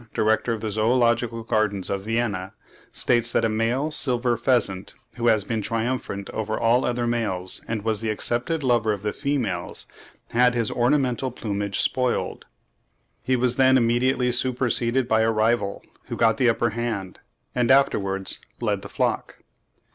director 0.15 0.51
of 0.51 0.61
the 0.61 0.71
Zoological 0.71 1.43
Gardens 1.43 1.87
of 1.91 2.05
Vienna, 2.05 2.55
states 2.91 3.31
that 3.33 3.45
a 3.45 3.49
male 3.49 3.91
silver 3.91 4.35
pheasant, 4.35 4.95
who 5.17 5.27
had 5.27 5.47
been 5.47 5.61
triumphant 5.61 6.27
over 6.31 6.59
all 6.59 6.83
other 6.85 7.05
males 7.05 7.61
and 7.67 7.83
was 7.83 8.01
the 8.01 8.09
accepted 8.09 8.63
lover 8.63 8.93
of 8.93 9.03
the 9.03 9.13
females, 9.13 9.85
had 10.31 10.55
his 10.55 10.71
ornamental 10.71 11.29
plumage 11.29 11.79
spoiled. 11.81 12.45
He 13.21 13.35
was 13.35 13.57
then 13.57 13.77
immediately 13.77 14.31
superseded 14.31 15.07
by 15.07 15.21
a 15.21 15.29
rival, 15.29 15.83
who 16.05 16.15
got 16.17 16.37
the 16.37 16.49
upper 16.49 16.71
hand 16.71 17.19
and 17.53 17.69
afterwards 17.69 18.39
led 18.59 18.81
the 18.81 18.89
flock. 18.89 19.43